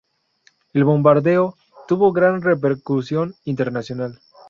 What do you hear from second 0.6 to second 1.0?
El